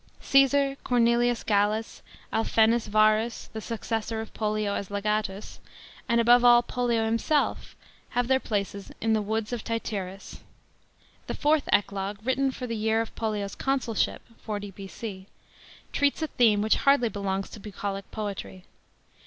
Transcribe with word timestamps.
Caesar, 0.19 0.75
Cornelius 0.83 1.43
Gallus, 1.43 2.01
Alfenus 2.33 2.87
Varus 2.87 3.51
(the 3.53 3.61
successor 3.61 4.19
of 4.19 4.33
Pollio 4.33 4.73
as 4.73 4.89
legatus), 4.89 5.59
and 6.09 6.19
above 6.19 6.43
all, 6.43 6.63
Pollio 6.63 7.05
himself, 7.05 7.75
have 8.09 8.27
their 8.27 8.39
places 8.39 8.91
in 8.99 9.13
the 9.13 9.21
woods 9.21 9.53
of 9.53 9.63
Tityrus. 9.63 10.39
The 11.27 11.35
fourth 11.35 11.69
Eclogue, 11.71 12.17
written 12.23 12.49
for 12.49 12.65
the 12.65 12.75
year 12.75 12.99
of 12.99 13.13
Pollio's 13.15 13.53
consulship 13.53 14.23
(40 14.41 14.71
B.C.), 14.71 15.27
treats 15.93 16.23
a 16.23 16.27
theme 16.29 16.63
which 16.63 16.77
hardly 16.77 17.09
belongs 17.09 17.47
to 17.51 17.59
bucolic 17.59 18.09
poetry. 18.09 18.63